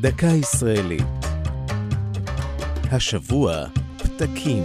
דקה 0.00 0.26
ישראלית. 0.26 1.02
השבוע 2.92 3.64
פתקים. 3.96 4.62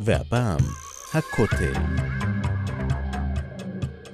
והפעם 0.00 0.58
הכותל. 1.14 1.72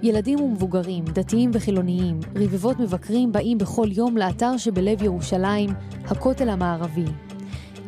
ילדים 0.02 0.40
ומבוגרים, 0.40 1.04
דתיים 1.04 1.50
וחילוניים, 1.54 2.20
רבבות 2.36 2.80
מבקרים 2.80 3.32
באים 3.32 3.58
בכל 3.58 3.88
יום 3.92 4.16
לאתר 4.16 4.56
שבלב 4.56 5.02
ירושלים, 5.02 5.70
הכותל 6.04 6.48
המערבי. 6.48 7.04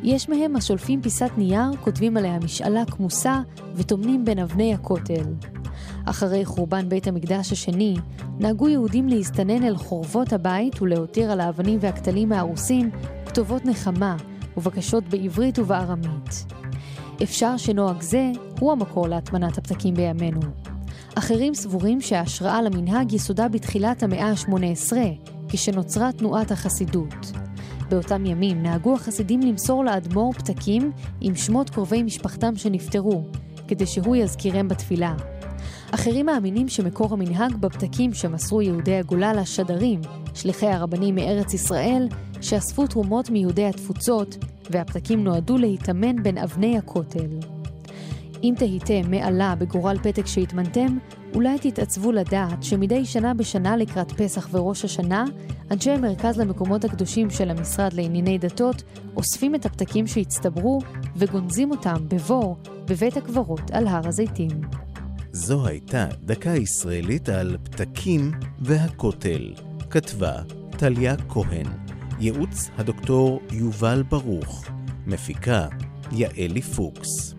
יש 0.03 0.29
מהם 0.29 0.57
השולפים 0.57 1.03
פיסת 1.03 1.31
נייר, 1.37 1.71
כותבים 1.81 2.17
עליה 2.17 2.39
משאלה 2.39 2.85
כמוסה 2.85 3.41
וטומנים 3.75 4.25
בין 4.25 4.39
אבני 4.39 4.75
הכותל. 4.75 5.25
אחרי 6.05 6.45
חורבן 6.45 6.89
בית 6.89 7.07
המקדש 7.07 7.53
השני, 7.53 7.97
נהגו 8.39 8.69
יהודים 8.69 9.09
להסתנן 9.09 9.63
אל 9.63 9.77
חורבות 9.77 10.33
הבית 10.33 10.83
ולהותיר 10.83 11.33
על 11.33 11.41
האבנים 11.41 11.79
והכתלים 11.83 12.33
ההרוסים 12.33 12.91
כתובות 13.27 13.65
נחמה 13.65 14.17
ובקשות 14.57 15.05
בעברית 15.05 15.59
ובארמית. 15.59 16.45
אפשר 17.23 17.57
שנוהג 17.57 18.01
זה 18.01 18.31
הוא 18.61 18.73
המקור 18.73 19.09
להטמנת 19.09 19.59
הפתקים 19.59 19.95
בימינו. 19.95 20.41
אחרים 21.15 21.55
סבורים 21.55 22.01
שההשראה 22.01 22.63
למנהג 22.63 23.13
יסודה 23.13 23.49
בתחילת 23.49 24.03
המאה 24.03 24.31
ה-18, 24.31 24.93
כשנוצרה 25.49 26.13
תנועת 26.13 26.51
החסידות. 26.51 27.33
באותם 27.89 28.27
ימים 28.27 28.63
נהגו 28.63 28.95
החסידים 28.95 29.41
למסור 29.41 29.85
לאדמו"ר 29.85 30.33
פתקים 30.33 30.93
עם 31.21 31.35
שמות 31.35 31.71
קרובי 31.71 32.03
משפחתם 32.03 32.57
שנפטרו, 32.57 33.25
כדי 33.69 33.87
שהוא 33.87 34.17
יזכירם 34.17 34.69
בתפילה. 34.69 35.15
אחרים 35.95 36.27
מאמינים 36.27 36.69
שמקור 36.69 37.13
המנהג 37.13 37.57
בפתקים 37.57 38.15
שמסרו 38.15 38.63
יהודי 38.63 38.95
הגולה 38.95 39.33
לשדרים, 39.33 40.01
שליחי 40.35 40.67
הרבנים 40.67 41.15
מארץ 41.15 41.55
ישראל, 41.55 42.09
שאספו 42.41 42.87
תרומות 42.87 43.31
מיהודי 43.31 43.65
התפוצות, 43.65 44.37
והפתקים 44.71 45.25
נועדו 45.25 45.59
להתאמן 45.59 46.23
בין 46.23 46.39
אבני 46.39 46.79
הכותל. 46.79 47.29
אם 48.43 48.55
תהיתם 48.59 49.11
מה 49.11 49.27
עלה 49.27 49.55
בגורל 49.55 49.99
פתק 50.03 50.27
שהתמנתם, 50.27 50.99
אולי 51.35 51.59
תתעצבו 51.59 52.13
לדעת 52.13 52.63
שמדי 52.63 53.05
שנה 53.05 53.35
בשנה 53.35 53.77
לקראת 53.77 54.13
פסח 54.13 54.49
וראש 54.53 54.85
השנה, 54.85 55.25
אנשי 55.71 55.91
המרכז 55.91 56.39
למקומות 56.39 56.85
הקדושים 56.85 57.31
של 57.31 57.51
המשרד 57.51 57.93
לענייני 57.93 58.39
דתות 58.39 58.83
אוספים 59.17 59.55
את 59.55 59.67
הפתקים 59.67 60.07
שהצטברו 60.07 60.81
וגונזים 61.17 61.71
אותם 61.71 62.09
בבור 62.09 62.57
בבית 62.89 63.17
הקברות 63.17 63.71
על 63.73 63.87
הר 63.87 64.09
הזיתים. 64.09 64.84
זו 65.37 65.67
הייתה 65.67 66.07
דקה 66.23 66.51
ישראלית 66.51 67.29
על 67.29 67.57
פתקים 67.63 68.31
והכותל. 68.61 69.55
כתבה 69.91 70.33
טליה 70.71 71.15
כהן. 71.29 71.67
ייעוץ 72.21 72.71
הדוקטור 72.79 73.41
יובל 73.53 74.03
ברוך. 74.03 74.65
מפיקה 75.07 75.69
יעלי 76.13 76.63
פוקס. 76.63 77.35